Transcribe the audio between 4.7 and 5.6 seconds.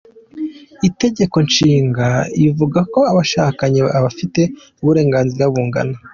uburenganzira